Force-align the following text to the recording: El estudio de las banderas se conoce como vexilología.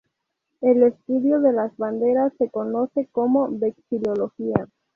El 0.61 0.81
estudio 0.81 1.39
de 1.41 1.53
las 1.53 1.77
banderas 1.77 2.33
se 2.39 2.49
conoce 2.49 3.07
como 3.11 3.49
vexilología. 3.51 4.67